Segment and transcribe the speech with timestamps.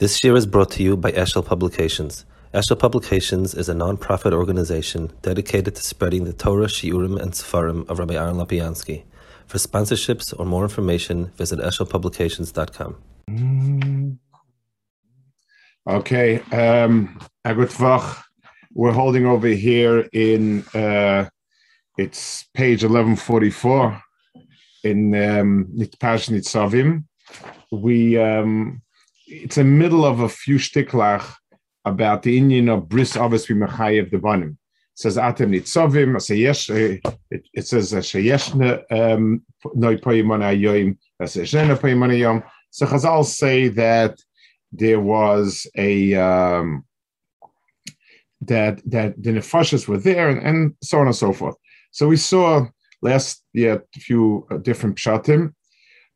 [0.00, 2.24] This year is brought to you by Eshel Publications.
[2.52, 8.00] Eshel Publications is a non-profit organization dedicated to spreading the Torah, Shiurim, and Sefarim of
[8.00, 9.04] Rabbi Aaron Lopiansky.
[9.46, 12.96] For sponsorships or more information, visit eshelpublications.com.
[15.86, 17.20] Okay, um,
[18.74, 21.28] we're holding over here in uh,
[21.98, 24.02] it's page 1144
[24.82, 27.04] in um, Nitpash Nitzavim.
[27.70, 28.82] We um,
[29.26, 31.34] it's a middle of a few shtiklach
[31.84, 34.50] about the Indian of bris avis b'mechayev devanim.
[34.50, 34.56] It
[34.94, 37.00] says atem nitzavim.
[37.30, 39.42] It, it says a sheyeshne um,
[39.74, 40.96] noi poyimon ayoyim.
[41.20, 42.44] Sheyeshne poyimon ayom.
[42.70, 44.18] So Chazal say that
[44.72, 46.84] there was a um,
[48.42, 51.56] that that the nefashas were there and, and so on and so forth.
[51.90, 52.66] So we saw
[53.02, 55.54] last year a few uh, different pshatim.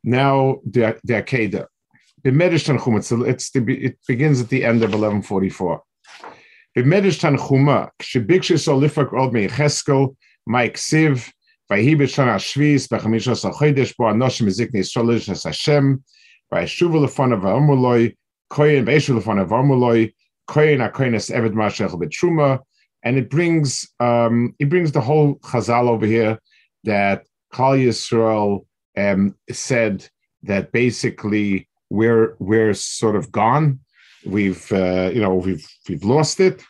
[0.03, 1.67] Now the the Akedah.
[2.23, 5.81] B'medish Tanchuma, it's the, it begins at the end of 1144.
[6.77, 11.31] B'medish Tanchuma, k'shebikshi solifak od meicheskel, Mike Siv,
[11.71, 13.35] Vayhi b'shana shvis, b'chamisha
[18.51, 19.19] koyin v'eshu
[20.49, 22.59] koyin ha-koyin eved
[23.03, 26.39] and it brings um, it brings the whole Chazal over here
[26.83, 28.65] that Kal Yisrael
[28.97, 30.07] um, said
[30.43, 33.79] that basically we're we're sort of gone.
[34.25, 36.63] We've uh, you know we've we've lost it,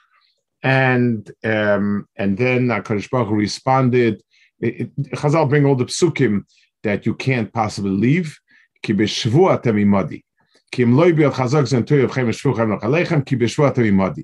[0.64, 4.22] and um, and then Hakadosh Baruch responded.
[4.60, 6.44] It, it, Chazal bring all the psukim
[6.84, 8.38] that you can't possibly leave.
[8.84, 10.24] Ki b'shvu atem imadi.
[10.72, 13.92] Ki im loy bi'al chazak zen toy of chem shvu chem lechem ki b'shvu atem
[13.92, 14.24] imadi.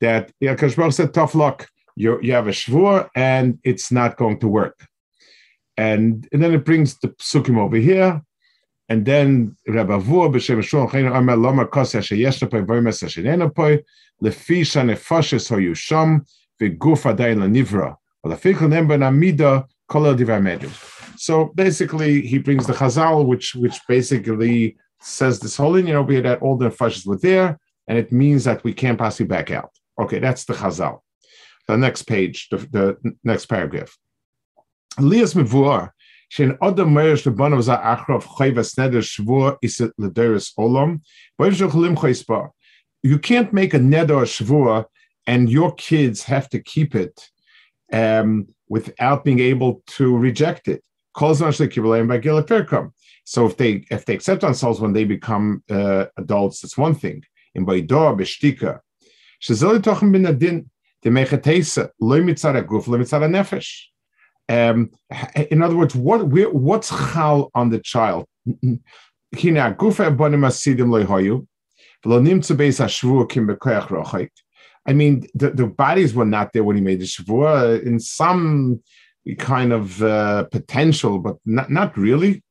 [0.00, 1.68] That Hakadosh Baruch said, tough luck.
[1.94, 4.86] You you have a shvur and it's not going to work.
[5.78, 8.22] And, and then it brings the psukim over here.
[8.88, 13.78] And then Rabbi Vua b'shem Shmuel Chayin Amar Lama Koseh Sheyeshna Poi Voimes Shenena Poi
[14.22, 16.24] Lefi Shanefashes Hoyu Sham
[16.60, 21.18] V'Guf Adayin LaNivra Lefikol Nemba Namida Kol Divar Medrash.
[21.18, 26.22] So basically, he brings the Chazal, which which basically says this whole linear over here
[26.22, 27.58] that all the nefashis were there,
[27.88, 29.70] and it means that we can't possibly back out.
[29.98, 31.00] Okay, that's the Chazal.
[31.68, 33.96] The next page, the, the next paragraph.
[34.98, 35.90] Lias Mevuar
[43.02, 44.84] You can't make a neder shvur
[45.26, 47.28] and your kids have to keep it
[47.92, 50.82] um, without being able to reject it.
[53.28, 57.24] So if they if they accept themselves when they become uh, adults, that's one thing.
[57.54, 58.80] In Baidor Beshtika,
[59.42, 60.70] Tochen bin Adin,
[61.02, 63.86] the Mechatesa, Loy Mitzara Guf, Loy Mitzara Nefesh.
[64.48, 64.90] Um,
[65.50, 68.26] in other words, what what's chal on the child?
[74.88, 78.80] I mean, the, the bodies were not there when he made the shavua in some
[79.38, 82.44] kind of uh, potential, but not, not really.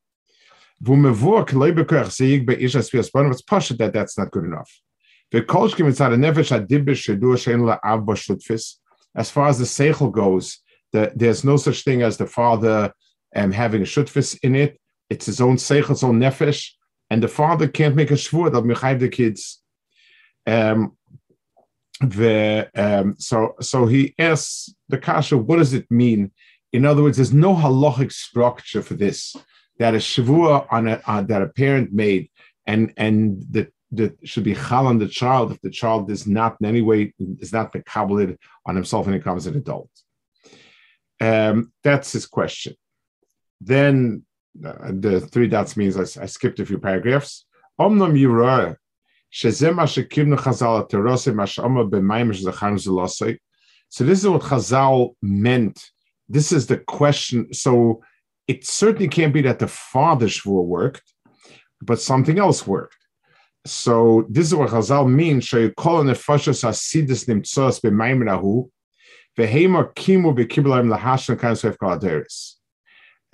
[3.77, 4.69] That that's not good enough.
[5.31, 5.45] As
[9.31, 10.59] far as the seichel goes,
[10.91, 12.93] there's no such thing as the father
[13.35, 14.79] um, having a shutfis in it.
[15.09, 16.71] It's his own seichel, his own nefesh,
[17.09, 19.61] and the father can't make a shvur that mechayiv the kids.
[20.47, 20.97] Um,
[22.01, 26.31] the, um, so, so he asks the kasha, what does it mean?
[26.73, 29.35] In other words, there's no halachic structure for this.
[29.77, 32.29] That a shavua on a uh, that a parent made,
[32.65, 36.57] and and that that should be chal on the child if the child is not
[36.61, 39.89] in any way is not mekabeled on himself when he becomes an adult.
[41.21, 42.75] Um, that's his question.
[43.61, 44.25] Then
[44.65, 47.45] uh, the three dots means I, I, skipped a few paragraphs.
[47.79, 48.75] Omnam yirah
[53.89, 55.89] So this is what Chazal meant.
[56.29, 57.53] This is the question.
[57.53, 58.03] So
[58.47, 61.13] it certainly can't be that the father shvur worked,
[61.81, 62.95] but something else worked.
[63.65, 65.49] So this is what Chazal means.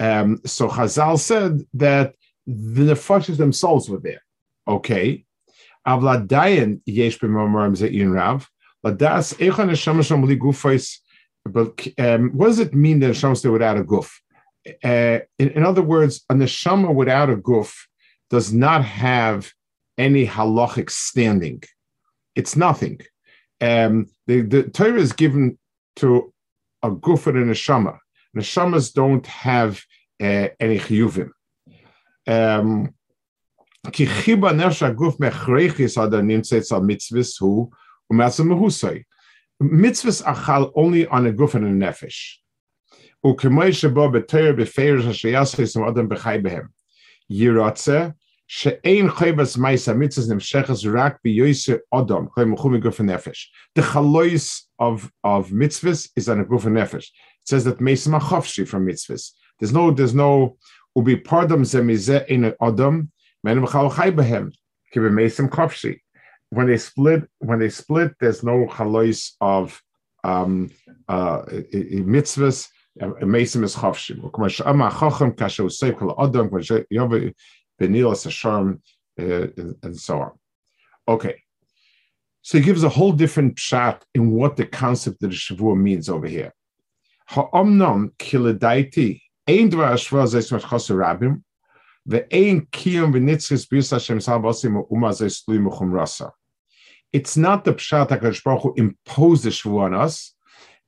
[0.02, 2.16] Um, so Chazal said that
[2.48, 4.24] the nefashis themselves were there.
[4.68, 5.26] Okay.
[5.88, 8.50] Avladayan yesh b'mamorim ze'in rav.
[8.84, 10.98] Ladas echon neshama sham li gufais.
[11.46, 14.10] But um, what does it mean that neshama stay without a guf?
[14.84, 17.76] Uh, in, in, other words, a neshama without a guf
[18.32, 19.52] does not have
[20.00, 21.62] any halachic standing.
[22.36, 23.02] It's nothing.
[23.60, 25.60] Um, the, the Torah is given
[25.98, 26.34] to
[26.84, 27.98] a gufa and a neshama.
[28.36, 29.82] Neshamas don't have
[30.22, 31.32] uh, any chiyuvim.
[32.28, 32.94] Um,
[33.92, 37.72] ki chiba nefesh aguf mechreichis ada nimtzeitz al mitzvahs hu
[38.12, 39.04] umatzah mehusay.
[39.62, 42.38] Mitzvahs achal only on a guf and a nefesh.
[43.26, 46.68] Ukemoi shebo b'teir b'feirs ha'sheyasei some adam bechay behem.
[47.32, 48.14] Yiratze
[48.54, 48.82] the
[53.82, 57.06] chalois of of mitzvahs is on a gufa nefesh.
[57.06, 59.32] It says that meisa machovshi from mitzvahs.
[59.58, 60.58] There's no there's no
[60.98, 63.08] ubi pardom zemize in odom
[63.42, 64.52] men mechal chay behem
[64.94, 66.02] meisim chovshi.
[66.50, 69.82] When they split when they split there's no chalois of
[70.26, 70.72] um,
[71.08, 72.68] uh, mitzvahs.
[73.00, 74.20] Meisim is chovshim.
[74.22, 74.50] Kol
[76.18, 76.52] odom
[78.24, 78.82] hashem,
[79.20, 79.48] uh,
[79.84, 80.32] and so on.
[81.08, 81.42] Okay.
[82.42, 86.28] So he gives a whole different shot in what the concept of the means over
[86.28, 86.54] here.
[89.48, 91.44] Ein zeis chaser rabim
[92.08, 96.32] kiyum v'nitzchis b'yus Hashem zeis rasa.
[97.14, 100.34] It's not the pshat HaKadosh Baruch Hu imposed the Shavua on us,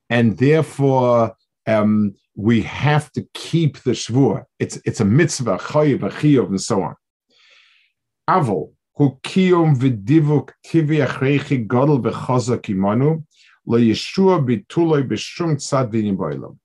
[0.08, 4.44] and therefore um, we have to keep the Shavua.
[4.58, 6.94] It's, it's a mitzvah, chayiv, chiyuv, and so on.
[8.28, 13.24] Avol, hu kiyum v'divuk tivi achreichi godel v'chazak imanu,
[13.66, 16.58] lo yeshua bituloi b'shum tzad v'nim boilam.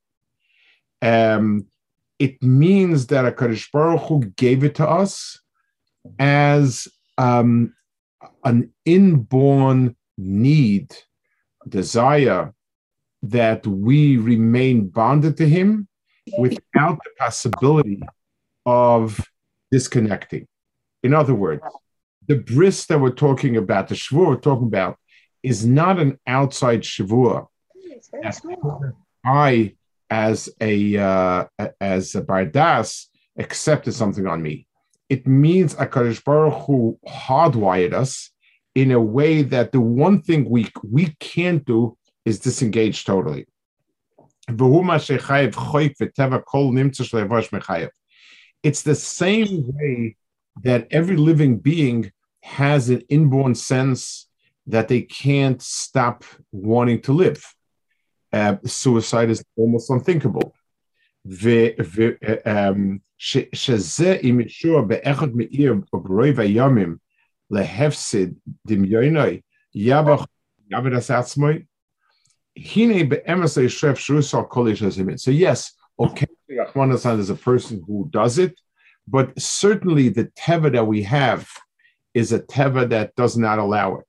[1.01, 1.65] Um,
[2.17, 5.39] it means that a Kaddish Baruch Hu gave it to us
[6.19, 7.73] as um,
[8.43, 10.93] an inborn need,
[11.67, 12.53] desire
[13.23, 15.87] that we remain bonded to Him
[16.37, 18.01] without the possibility
[18.65, 19.19] of
[19.71, 20.47] disconnecting.
[21.03, 21.63] In other words,
[22.27, 24.97] the bris that we're talking about, the shavua we're talking about,
[25.41, 27.47] is not an outside shavua.
[29.25, 29.75] I,
[30.09, 31.45] as a uh,
[31.79, 33.05] as a bardas,
[33.37, 34.67] accepted something on me.
[35.09, 38.31] It means Akadosh Baruch Hu hardwired us
[38.75, 41.97] in a way that the one thing we we can't do
[42.29, 43.45] is disengaged totally.
[48.63, 50.15] It's the same way
[50.63, 52.11] that every living being
[52.41, 54.27] has an inborn sense
[54.67, 57.43] that they can't stop wanting to live.
[58.31, 60.53] Uh, suicide is almost unthinkable.
[75.17, 76.27] So yes, okay,
[76.75, 78.59] Rahman is a person who does it,
[79.07, 81.49] but certainly the teva that we have
[82.13, 84.05] is a teva that does not allow it.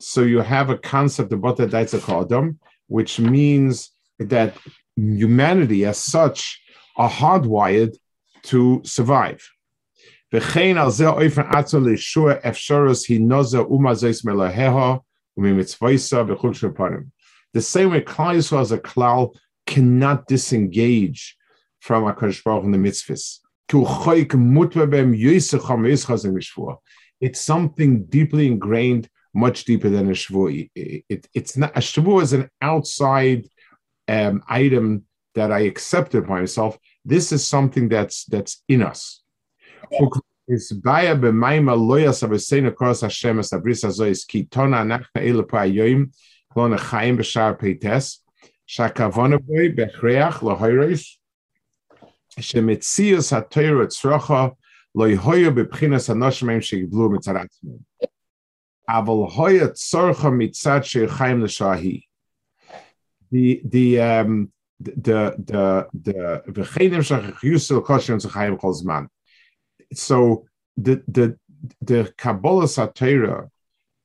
[0.00, 2.56] So you have a concept of kolodom,
[2.86, 4.56] which means that
[4.96, 6.60] humanity as such
[6.96, 7.96] are hardwired
[8.44, 9.48] to survive.
[10.30, 10.76] The same
[17.90, 19.34] way Klal Yisrael as a klal
[19.66, 21.36] cannot disengage
[21.80, 23.38] from HaKadosh Baruch in the mitzvahs.
[27.20, 30.70] It's something deeply ingrained, much deeper than a shvu.
[30.74, 33.46] It, it, it's not a shvu is an outside
[34.08, 35.04] um, item
[35.34, 36.78] that I accepted by myself.
[37.04, 39.22] This is something that's that's in us
[40.48, 45.58] is baya b'mayma loyas aveseinu koros Hashem es abris azois ki tona anachna elu pa
[45.58, 46.10] yoyim
[46.54, 48.20] klon achaim b'shar peites
[48.66, 51.18] shakavona boi bechreach lohoyreis
[52.40, 54.54] shemetzius hatoyro tzrocha
[54.96, 57.84] loyhoyo bebchinas anoshmeim shegiblu mitzaratzmim
[58.88, 62.04] aval hoya tzorcha mitzad shechaim l'shahi
[63.30, 69.08] the the um the the the the v'chenim shachich yusel kosher and zechaim kol zman
[69.92, 71.38] so the, the,
[71.80, 73.48] the Kabbalah Satira,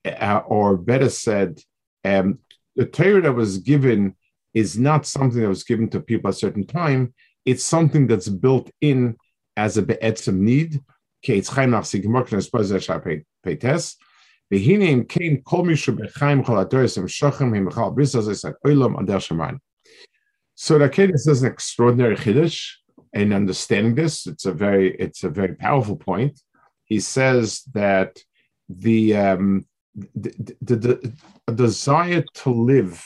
[0.06, 1.60] uh, or better said,
[2.04, 2.40] um,
[2.76, 4.16] the Torah that was given
[4.54, 7.14] is not something that was given to people at a certain time.
[7.46, 9.18] It's something that's built in
[9.56, 10.82] as a be'etzim need.
[20.56, 22.72] So the Kedis is an extraordinary chiddush
[23.14, 24.28] in understanding this.
[24.28, 26.40] It's a very it's a very powerful point.
[26.86, 28.20] He says that
[28.70, 29.66] the um,
[29.96, 31.14] the, the, the,
[31.48, 33.06] the desire to live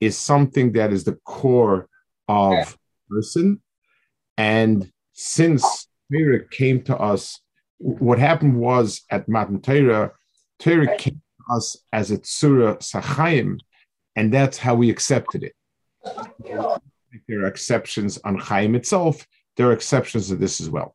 [0.00, 1.88] is something that is the core
[2.28, 2.76] of
[3.08, 3.60] person
[4.36, 7.40] and since Torah came to us,
[7.78, 10.12] what happened was at Matan Torah,
[10.58, 13.58] Torah came to us as a Tzura Sachayim,
[14.14, 15.54] and that's how we accepted it.
[17.28, 19.26] there are exceptions on Chaim itself.
[19.56, 20.94] There are exceptions to this as well.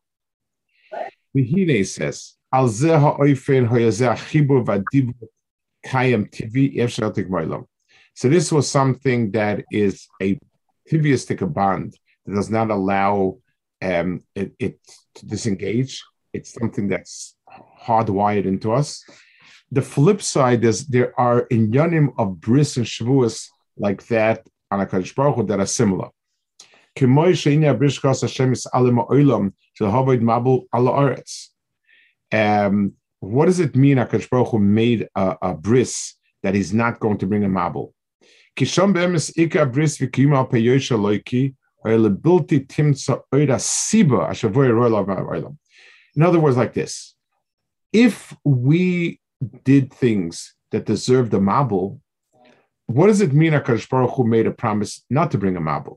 [1.84, 2.68] Says, Al.
[8.14, 10.38] So this was something that is a
[10.90, 13.38] tiviistic bond that does not allow
[13.80, 14.78] um, it, it,
[15.14, 16.02] to disengage.
[16.32, 17.34] It's something that's
[17.82, 19.02] hardwired into us.
[19.70, 24.86] The flip side is there are inyanim of bris and shavuos like that on a
[24.86, 26.08] Baruch that are similar.
[32.32, 37.00] Um, what does it mean Akash Baruch Hu made a, a bris that he's not
[37.00, 37.92] going to bring a mabul?
[38.56, 39.30] Kisham bris
[39.98, 45.56] loiki lebilti timtza oida siba ashavoy
[46.14, 47.14] In other words, like this:
[47.92, 49.20] If we
[49.64, 52.00] did things that deserved a mabul,
[52.86, 55.96] what does it mean Akash Baruch Hu made a promise not to bring a mabul?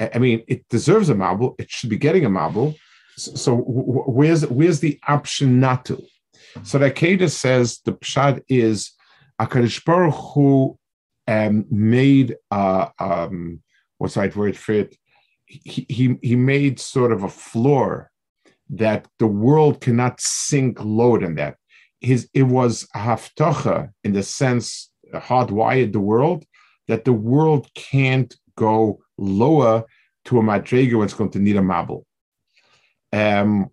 [0.00, 1.54] I mean, it deserves a mabul.
[1.58, 2.76] it should be getting a mabul.
[3.16, 6.02] So, where's where's the option not to?
[6.62, 8.92] So the Akeda says the pshat is
[9.40, 10.78] Akadosh Baruch Hu
[11.26, 13.62] um, made uh, um,
[13.98, 14.96] what's that word for it?
[15.46, 18.10] He, he he made sort of a floor
[18.70, 21.56] that the world cannot sink lower than that.
[22.00, 26.44] His it was a haftacha in the sense hardwired the world
[26.88, 29.84] that the world can't go lower
[30.26, 32.04] to a madrega it's going to need a mabul.
[33.12, 33.70] Um,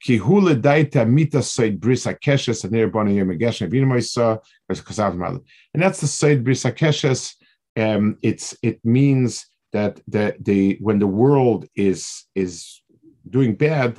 [0.00, 5.40] ki hule daita mita soid bris akeshes and nerbon yom geshen vinmoisa as kasav mal
[5.74, 7.34] and that's the soid bris akeshes
[7.76, 12.82] um it's it means that the the when the world is is
[13.28, 13.98] doing bad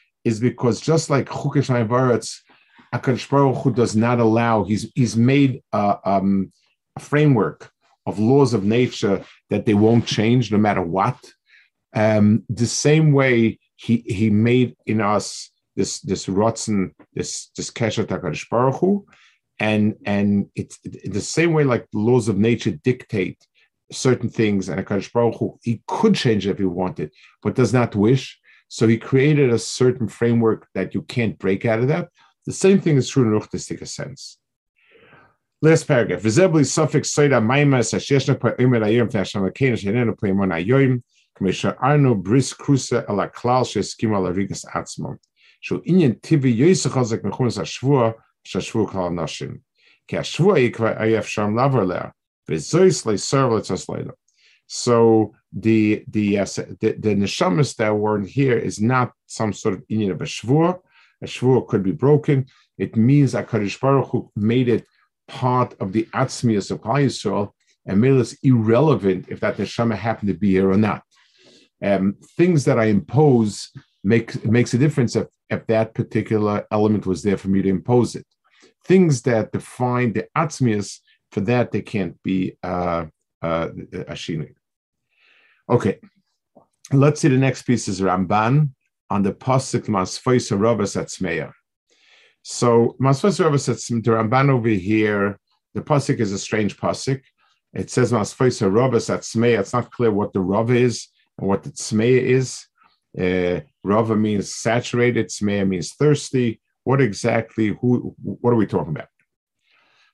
[0.23, 2.39] is because just like Chukish Varetz,
[2.93, 6.51] HaKadosh Baruch Hu does not allow, he's, he's made a, um,
[6.95, 7.71] a, framework
[8.05, 11.17] of laws of nature that they won't change no matter what.
[11.93, 18.05] Um, the same way he, he made in us this this rotzen, this this kesher
[18.05, 19.05] HaKadosh Baruch Hu,
[19.59, 23.37] and and it's the same way like the laws of nature dictate
[23.91, 27.11] certain things, and Hakadosh Baruch Hu, he could change it if he wanted,
[27.43, 28.39] but does not wish.
[28.73, 32.07] So he created a certain framework that you can't break out of that.
[32.45, 34.37] The same thing is true in Ruchtistic sense.
[35.61, 36.21] Last paragraph.
[36.21, 41.03] Visibly suffix soida maimas asheshna pa imer ayom fashion lakena shenena pa imon ayoim
[41.37, 45.17] kamisha arno bris cruza ala klal sheskim ala rigas atzmon.
[45.59, 48.13] Sho inyan tivi yoisachazak mechunas ashvua
[48.47, 49.59] shashvu nashim.
[50.07, 51.85] Ki ashvua ikva ayef sham laver
[54.73, 59.83] so the the uh, the, the neshamas that were here is not some sort of
[59.89, 60.79] union of a shvur.
[61.21, 62.45] A shvur could be broken.
[62.77, 64.85] It means that Baruch Hu made it
[65.27, 67.51] part of the atzmius of Klal Yisrael
[67.85, 71.03] and made it irrelevant if that neshama happened to be here or not.
[71.83, 73.71] Um, things that I impose
[74.05, 78.15] make makes a difference if, if that particular element was there for me to impose
[78.15, 78.25] it.
[78.85, 80.99] Things that define the atzmius
[81.33, 83.07] for that, they can't be uh,
[83.41, 83.67] uh,
[84.07, 84.53] Ashini.
[85.71, 85.99] Okay,
[86.91, 88.71] let's see the next piece is Ramban
[89.09, 91.53] on the Pasuk Masfoisa Rabas Atzmeya.
[92.41, 95.39] So Masfoisa Rabas the Ramban over here,
[95.73, 97.21] the Pasuk is a strange Pasuk.
[97.73, 99.61] It says Masfoisa Rabas Atzmeya.
[99.61, 102.67] It's not clear what the Rav is and what the Tzmeya is.
[103.17, 106.59] Uh, Rava means saturated, Tzmeya means thirsty.
[106.83, 109.07] What exactly, who, what are we talking about?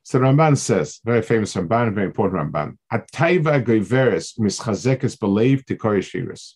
[0.07, 6.53] So Ramban says, very famous Ramban, very important Ramban, Ataiva goiveres mischazekes believe to shiras.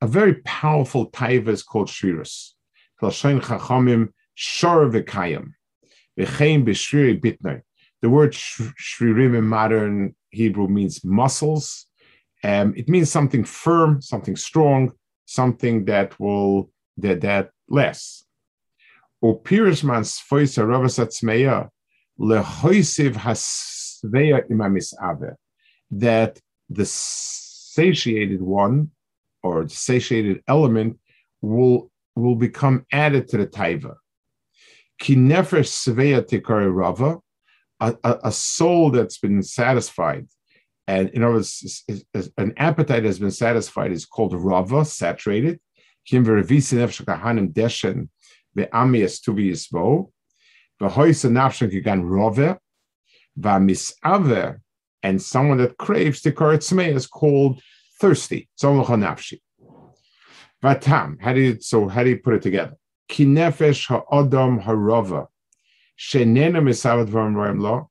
[0.00, 2.50] A very powerful taiva is called shiras.
[3.02, 5.54] Kalshain chachamim shor v'kayim.
[6.16, 11.86] The word shririm in modern Hebrew means muscles.
[12.44, 14.92] Um, it means something firm, something strong,
[15.26, 18.24] something that will that that lasts.
[19.20, 21.70] O pirishman sfoisa ravasatzmeya
[22.18, 25.34] lehoisiv hasveya imamis ave
[25.90, 26.40] that
[26.70, 28.90] the satiated one
[29.42, 30.98] or the satiated element
[31.40, 33.94] will will become added to the taiva.
[34.98, 37.18] Ki nefesh sveya tikari rava,
[37.80, 40.26] a, soul that's been satisfied,
[40.86, 41.84] and in other words,
[42.38, 45.58] an appetite has been satisfied is called rava, saturated.
[46.06, 48.08] Kim vervisi nefesh kahanim deshen
[48.56, 50.10] ve'amias tuvi yisbo,
[50.80, 52.58] v'hoisa nafshen kigan rove,
[53.38, 54.58] v'misave,
[55.02, 57.60] and someone that craves tikari tzmei is called
[58.00, 58.48] thirsty.
[58.60, 59.40] Tzolach nafshi.
[60.62, 62.74] Vatam, how do you, so how do you put it together?
[63.10, 65.26] Kinefesh ha'adam harava,
[65.98, 67.90] shenena misavad v'amroim lo,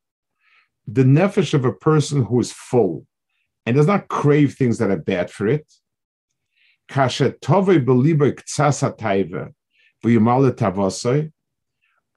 [0.88, 3.06] the nefesh of a person who is full
[3.66, 5.72] and does not crave things that are bad for it.
[6.88, 9.54] Kasha tove beliba ktsasa taiva,
[10.04, 11.32] v'yumale tavosoi,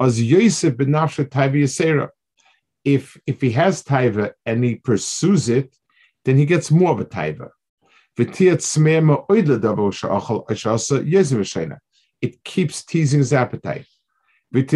[0.01, 2.09] as Yosef benafshe taiva yisera.
[2.85, 5.77] If, if he has taiva and he pursues it,
[6.25, 7.51] then he gets more of a taiva.
[12.23, 13.87] It keeps teasing his appetite.
[14.53, 14.73] And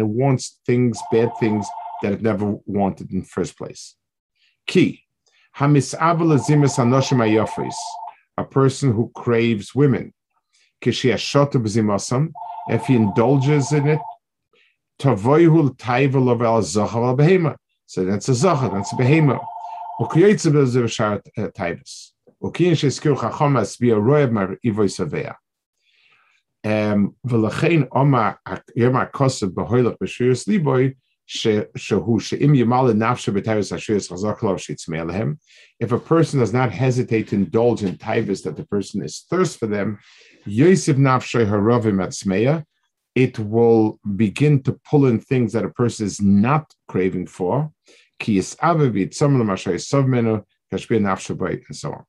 [0.00, 1.66] it wants things, bad things
[2.02, 3.96] that it never wanted in the first place.
[4.66, 5.02] Key.
[8.38, 10.14] A person who craves women
[12.68, 14.00] if he indulges in it,
[15.04, 15.38] of al
[17.16, 17.56] behema.
[17.86, 19.40] So that's a zachal, that's a behema.
[19.98, 22.12] Taivus.
[22.42, 25.36] Ukiyin sheskir chachomas be a mar ivoy savea.
[27.92, 29.98] Oma kosev behoilach
[30.46, 30.94] liboy
[32.94, 35.38] nafshe.
[35.80, 39.58] If a person does not hesitate to indulge in taivus that the person is thirst
[39.58, 39.98] for them,
[40.46, 42.14] yosef nafshay harovim at
[43.14, 47.72] it will begin to pull in things that a person is not craving for,
[48.26, 48.56] and so
[51.92, 52.04] on.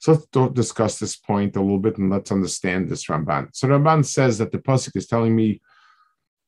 [0.00, 3.48] So let's discuss this point a little bit and let's understand this Ramban.
[3.54, 5.62] So Ramban says that the pasuk is telling me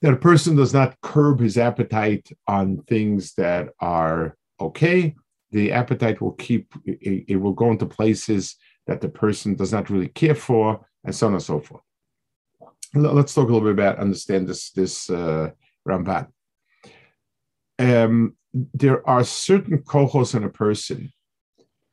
[0.02, 5.14] that a person does not curb his appetite on things that are okay.
[5.52, 10.08] The appetite will keep it will go into places that the person does not really
[10.08, 11.82] care for, and so on and so forth.
[12.94, 15.50] Let's talk a little bit about understand this this uh,
[15.88, 16.28] Ramban.
[17.78, 21.12] Um, there are certain kohos in a person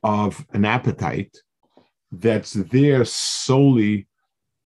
[0.01, 1.37] of an appetite
[2.11, 4.07] that's there solely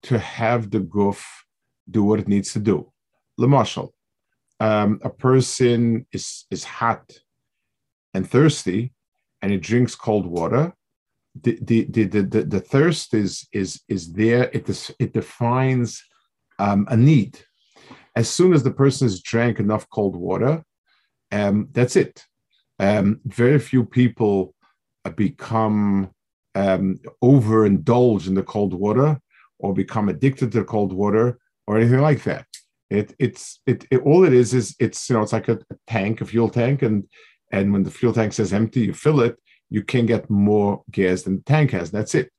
[0.04, 1.46] to have the goof
[1.90, 2.92] do what it needs to do.
[3.40, 3.92] Lamashal,
[4.60, 7.20] um, a person is is hot
[8.14, 8.94] and thirsty,
[9.42, 10.74] and he drinks cold water.
[11.44, 14.50] The the the the, the, thirst is is is there.
[14.54, 16.04] It is, it defines
[16.60, 17.40] um, a need.
[18.16, 20.64] As soon as the person has drank enough cold water,
[21.32, 22.26] um, that's it.
[22.80, 24.56] Um, very few people
[25.16, 26.12] become
[26.56, 29.20] um, overindulged in the cold water
[29.60, 32.46] or become addicted to the cold water or anything like that.
[32.90, 35.76] It, it's it, it all it is is it's you know it's like a, a,
[35.88, 37.04] tank, a fuel tank, and
[37.52, 39.38] and when the fuel tank says empty, you fill it.
[39.70, 41.92] You can get more gas than the tank has.
[41.92, 42.32] That's it.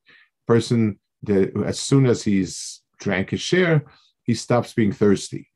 [0.46, 3.84] Person, the, as soon as he's drank his share,
[4.22, 5.50] he stops being thirsty.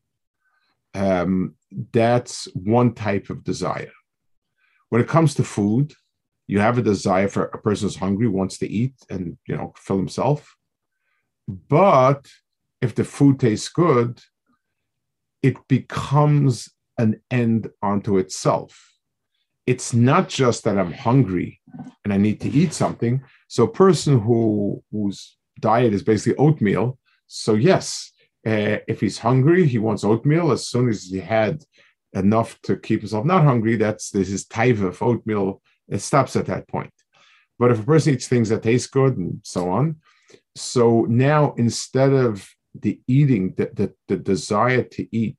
[0.94, 1.54] Um,
[1.92, 3.92] that's one type of desire.
[4.90, 5.94] When it comes to food,
[6.46, 9.72] you have a desire for a person who's hungry, wants to eat and you know
[9.76, 10.54] fill himself.
[11.48, 12.30] But
[12.80, 14.20] if the food tastes good,
[15.42, 18.91] it becomes an end unto itself.
[19.66, 21.61] It's not just that I'm hungry
[22.05, 23.22] and I need to eat something.
[23.48, 28.12] So a person who whose diet is basically oatmeal, so yes,
[28.46, 30.51] uh, if he's hungry, he wants oatmeal.
[30.51, 31.62] As soon as he had
[32.12, 35.62] enough to keep himself not hungry, that's this is taiva of oatmeal.
[35.88, 36.92] It stops at that point.
[37.59, 39.96] But if a person eats things that taste good and so on,
[40.57, 45.38] so now instead of the eating, the, the, the desire to eat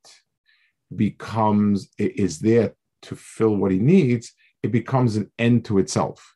[0.94, 6.34] becomes is there to fill what he needs, it becomes an end to itself.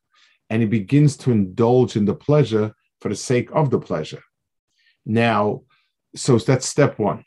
[0.50, 4.22] And he begins to indulge in the pleasure for the sake of the pleasure.
[5.04, 5.62] Now,
[6.14, 7.24] so that's step one.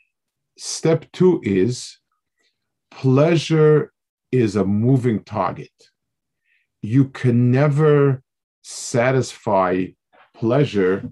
[0.58, 1.98] Step two is
[2.90, 3.92] pleasure
[4.30, 5.72] is a moving target.
[6.82, 8.22] You can never
[8.62, 9.86] satisfy
[10.34, 11.08] pleasure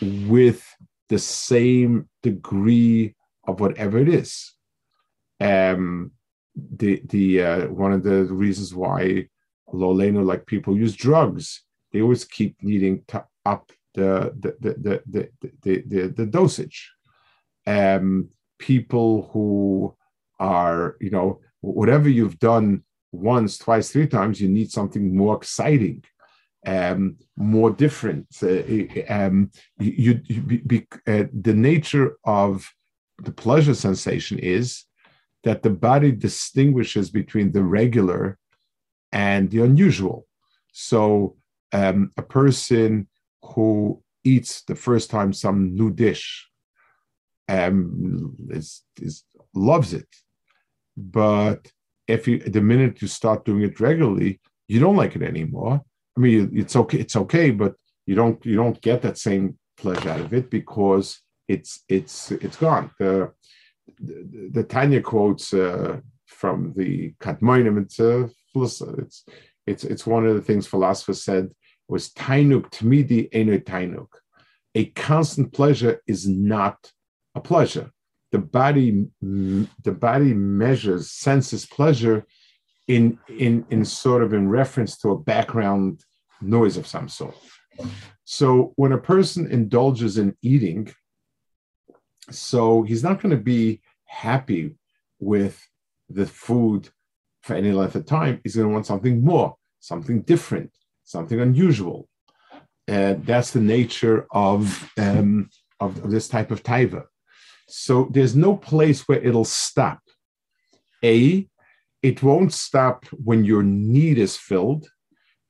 [0.00, 0.66] with
[1.08, 3.14] the same degree
[3.46, 4.52] of whatever it is.
[5.40, 6.12] Um,
[6.56, 9.28] the the uh, one of the reasons why
[9.72, 11.62] Loleno, like people use drugs,
[11.92, 15.28] they always keep needing to up the the the the
[15.62, 16.92] the, the, the, dosage.
[17.66, 19.96] Um, people who
[20.38, 26.04] are, you know, whatever you've done once, twice, three times, you need something more exciting,
[26.66, 28.26] um, more different.
[28.42, 28.62] Uh,
[29.08, 32.68] um, you, you be, uh, the nature of
[33.22, 34.84] the pleasure sensation is
[35.44, 38.38] that the body distinguishes between the regular
[39.12, 40.26] and the unusual.
[40.72, 41.36] So
[41.72, 43.08] um, a person
[43.42, 46.48] who eats the first time some new dish
[47.48, 50.08] um, is, is loves it,
[50.96, 51.70] but
[52.08, 55.82] if you the minute you start doing it regularly, you don't like it anymore.
[56.16, 57.74] I mean, it's okay, it's okay, but
[58.06, 62.56] you don't you don't get that same pleasure out of it because it's it's it's
[62.56, 62.90] gone.
[62.98, 63.32] The
[64.00, 67.82] the, the Tanya quotes uh, from the Katmoinim.
[67.82, 68.28] It's uh,
[68.98, 69.24] it's
[69.66, 71.50] it's it's one of the things philosophers said
[71.88, 74.08] was Tainuk Tmidi Eno Tainuk.
[74.74, 76.92] A constant pleasure is not
[77.34, 77.90] a pleasure.
[78.32, 82.26] The body the body measures senses pleasure
[82.88, 86.02] in in in sort of in reference to a background
[86.40, 87.36] noise of some sort.
[88.24, 90.92] So when a person indulges in eating,
[92.30, 94.76] so he's not going to be happy
[95.18, 95.60] with
[96.08, 96.88] the food
[97.42, 98.40] for any length of time.
[98.42, 100.70] He's going to want something more, something different,
[101.04, 102.08] something unusual.
[102.86, 105.48] And that's the nature of, um,
[105.80, 107.04] of, of this type of taiva.
[107.68, 110.00] So there's no place where it'll stop.
[111.02, 111.48] A,
[112.02, 114.86] it won't stop when your need is filled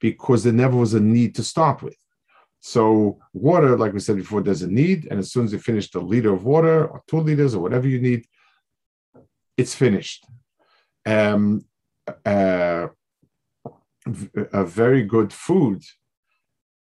[0.01, 1.97] because there never was a need to start with.
[2.67, 5.91] So water, like we said before, there's a need, and as soon as you finish
[5.91, 8.25] the liter of water or two liters or whatever you need,
[9.59, 10.25] it's finished.
[11.05, 11.67] Um,
[12.25, 12.87] uh,
[14.55, 15.83] a very good food,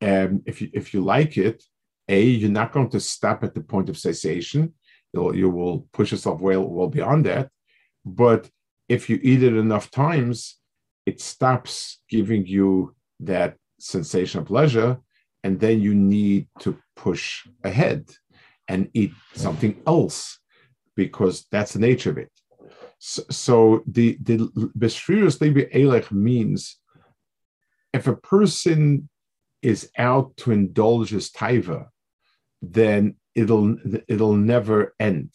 [0.03, 1.63] um, if you if you like it,
[2.09, 4.75] a you're not going to stop at the point of cessation.
[5.13, 7.51] You'll, you will push yourself well well beyond that.
[8.05, 8.51] But
[8.89, 10.57] if you eat it enough times,
[11.07, 14.99] it stops giving you that sensation of pleasure
[15.49, 18.05] and then you need to push ahead
[18.69, 20.41] and eat something else
[20.95, 22.31] because that's the nature of it.
[22.99, 23.55] So, so
[23.87, 24.37] the the
[24.77, 26.77] Beshrirus Levi Elech means
[27.95, 29.09] if a person
[29.63, 31.87] is out to indulge his taiva,
[32.61, 35.31] then it'll it'll never end.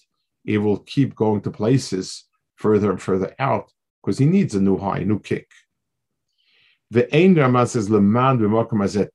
[0.46, 4.78] It will keep going to places further and further out because he needs a new
[4.78, 5.50] high, a new kick.
[6.92, 8.38] The Ein Rama says Leman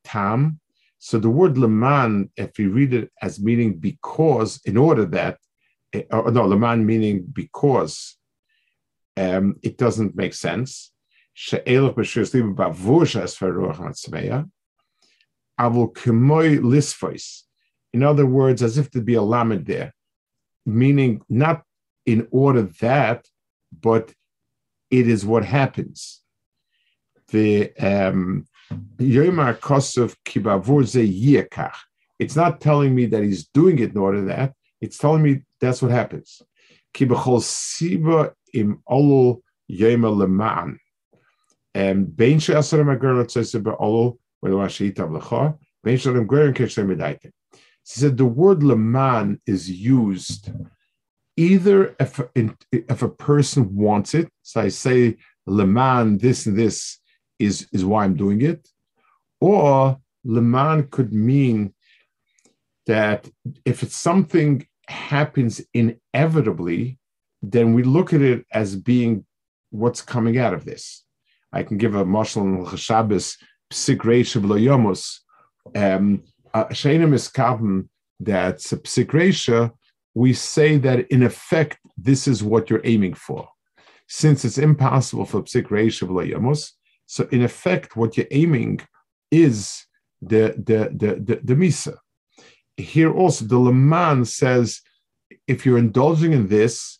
[0.02, 0.58] tam
[0.98, 5.38] so the word leman, if you read it as meaning because, in order that,
[5.92, 8.16] eh, or no, leman meaning because,
[9.16, 10.92] um, it doesn't make sense.
[17.92, 19.94] In other words, as if to be a lamed there,
[20.66, 21.62] meaning not
[22.06, 23.26] in order that,
[23.80, 24.12] but
[24.90, 26.22] it is what happens.
[27.28, 28.46] The um,
[32.18, 34.54] it's not telling me that he's doing it in order that.
[34.80, 36.42] It's telling me that's what happens.
[36.94, 40.78] siba im leman.
[41.74, 42.52] And bein She
[48.00, 50.50] said the word leman is used
[51.36, 52.20] either if,
[52.72, 54.28] if a person wants it.
[54.42, 56.98] So I say leman this and this
[57.38, 58.68] is, is why I'm doing it.
[59.40, 61.74] Or Leman could mean
[62.86, 63.28] that
[63.64, 66.98] if it's something happens inevitably,
[67.42, 69.24] then we look at it as being
[69.70, 71.04] what's coming out of this.
[71.52, 73.36] I can give a mashal in Shabbos,
[73.70, 75.18] psik yomos,
[75.74, 76.22] um,
[76.54, 77.88] Shainim is kaven
[78.20, 79.72] that's a psik
[80.14, 83.48] we say that in effect, this is what you're aiming for.
[84.08, 86.72] Since it's impossible for psik yomos,
[87.10, 88.80] so in effect, what you're aiming
[89.30, 89.86] is
[90.20, 91.96] the the the the, the misa.
[92.76, 94.82] Here also, the Leman says,
[95.46, 96.98] if you're indulging in this,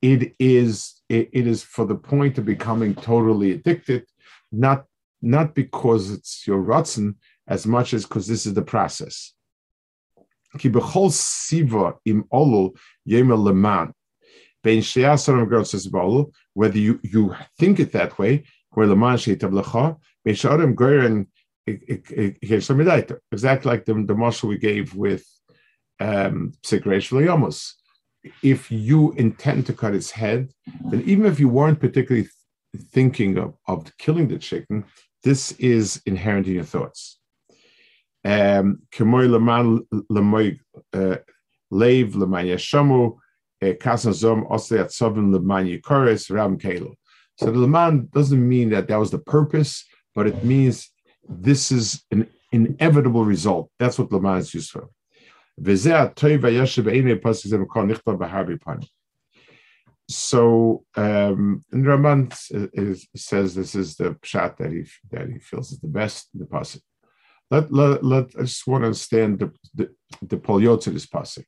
[0.00, 4.06] it is it, it is for the point of becoming totally addicted,
[4.52, 4.84] not
[5.20, 7.16] not because it's your ratzon
[7.48, 9.32] as much as because this is the process.
[11.10, 13.92] siva im olul leman.
[16.54, 18.44] Whether you, you think it that way,
[18.76, 21.26] where the man sheet of lecha, Beisharim Goren
[21.66, 25.24] exactly like the, the mashal we gave with
[25.98, 26.52] um
[28.42, 30.50] if you intend to cut its head,
[30.90, 32.28] then even if you weren't particularly
[32.92, 34.84] thinking of, of killing the chicken,
[35.22, 37.18] this is inherent in your thoughts.
[38.24, 38.80] Um,
[44.78, 46.94] atzovim lemanya kores ram kelo.
[47.36, 50.90] So the leman doesn't mean that that was the purpose, but it means
[51.28, 53.70] this is an inevitable result.
[53.78, 54.88] That's what leman is used for.
[60.08, 65.78] So, um, and Ramban says this is the shot that he that he feels is
[65.78, 66.82] the best in the pasuk.
[67.50, 71.46] Let, let, let I just want to understand the the, the polyot of this pasuk.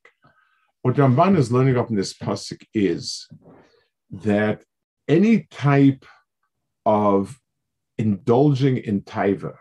[0.81, 3.27] What Ramban is learning up in this pasuk is
[4.09, 4.63] that
[5.07, 6.05] any type
[6.85, 7.39] of
[7.97, 9.55] indulging in taiva.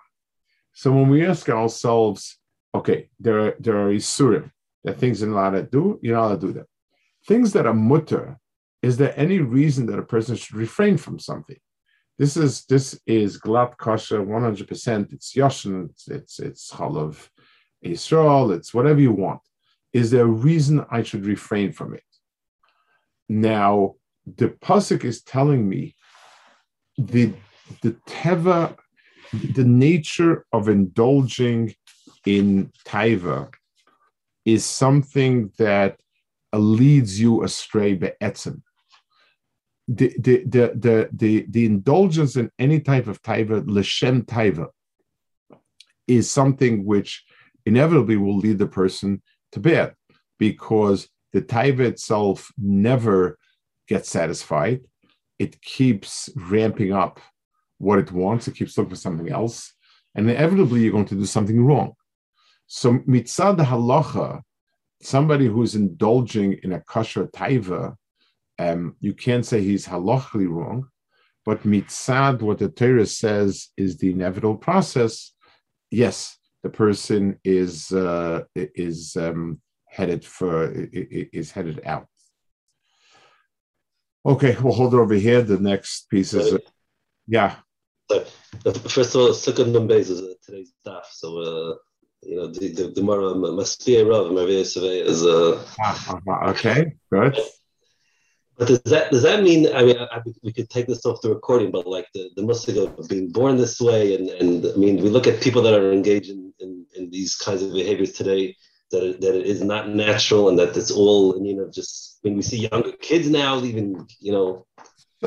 [0.72, 2.38] So when we ask ourselves,
[2.74, 4.50] okay, there are there are isurim,
[4.84, 6.66] that things you're not to do, you're not allowed to do them.
[7.26, 8.38] Things that are mutter,
[8.82, 11.56] is there any reason that a person should refrain from something?
[12.18, 15.12] This is this is glatt kosher 100%.
[15.12, 17.28] It's yashin, it's it's it's chalav
[17.82, 19.40] Israel, it's whatever you want.
[19.92, 22.02] Is there a reason I should refrain from it?
[23.28, 23.94] Now,
[24.26, 25.94] the pasuk is telling me
[26.98, 27.32] the
[27.82, 28.76] the teva,
[29.32, 31.74] the nature of indulging
[32.24, 33.52] in taiva
[34.44, 35.98] is something that
[36.52, 38.62] leads you astray be'etzim.
[39.88, 44.68] The, the, the, the, the, the indulgence in any type of taiva, l'shem taiva,
[46.06, 47.24] is something which
[47.66, 49.94] inevitably will lead the person to bad
[50.38, 53.38] because the taiva itself never
[53.88, 54.80] gets satisfied.
[55.38, 57.20] It keeps ramping up
[57.78, 58.48] what it wants.
[58.48, 59.72] It keeps looking for something else.
[60.14, 61.92] And inevitably, you're going to do something wrong.
[62.66, 64.40] So, mitzad halacha,
[65.02, 67.94] somebody who's indulging in a kosher taiva,
[68.58, 70.88] um, you can't say he's halachically wrong.
[71.44, 75.32] But mitzad, what the Torah says is the inevitable process.
[75.90, 82.08] Yes, the person is uh, is um, headed for is headed out.
[84.26, 85.40] Okay, we'll hold it over here.
[85.42, 86.58] The next piece is, uh,
[87.28, 87.54] yeah.
[88.88, 91.08] First of all, second number is uh, today's staff.
[91.12, 91.74] So, uh,
[92.22, 97.38] you know, the the, the more Maspia Rav Marvia is uh, uh, okay, good.
[98.58, 99.72] But does that does that mean?
[99.72, 102.76] I mean, I, we could take this off the recording, but like the the musig
[102.82, 105.92] of being born this way, and and I mean, we look at people that are
[105.92, 108.56] engaged in, in, in these kinds of behaviors today
[108.90, 112.36] that it, that it is not natural and that it's all you know just when
[112.36, 114.66] we see younger kids now even you know.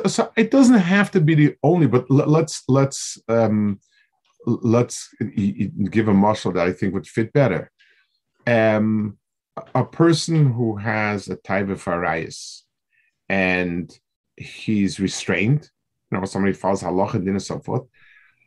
[0.06, 3.80] So it doesn't have to be the only but let's let's um
[4.45, 5.10] let's
[5.89, 7.72] give a muscle that i think would fit better.
[8.48, 9.17] Um
[9.76, 12.63] a person who has a type of arias
[13.28, 13.91] and
[14.38, 15.69] he's restrained
[16.12, 17.84] you know somebody follows halacha and so forth.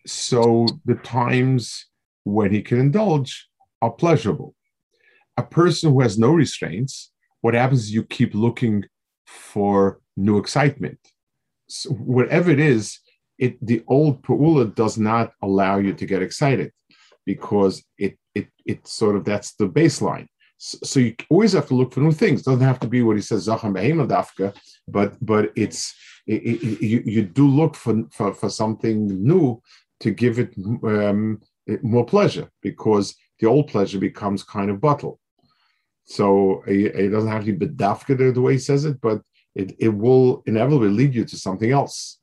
[0.06, 1.86] So the times
[2.24, 3.48] when he can indulge
[3.80, 4.54] are pleasurable
[5.36, 8.84] a person who has no restraints, what happens is you keep looking
[9.26, 10.98] for new excitement.
[11.68, 12.98] So whatever it is,
[13.38, 16.70] it the old pu'ula does not allow you to get excited
[17.24, 20.26] because it it it sort of that's the baseline.
[20.58, 22.40] So, so you always have to look for new things.
[22.40, 24.54] It doesn't have to be what he says zacham dafka,
[24.86, 25.94] but but it's
[26.26, 29.60] it, it, you you do look for, for for something new
[30.00, 31.40] to give it um,
[31.82, 35.18] more pleasure because the old pleasure becomes kind of bottle.
[36.04, 39.22] So it, doesn't have to be bedafka the way he says it, but
[39.54, 42.18] it, it will inevitably lead you to something else.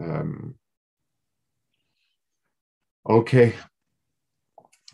[0.00, 0.56] Um,
[3.08, 3.54] okay,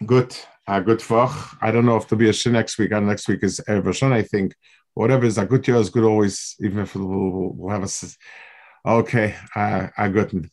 [0.04, 0.36] good.
[0.66, 1.30] Uh, good for.
[1.60, 2.90] I don't know if there'll be a show next week.
[2.90, 4.54] And next week is Erev I think.
[4.94, 8.88] Whatever is a good year is good always, even if we'll, we'll have a.
[8.88, 10.50] Okay, uh, a good.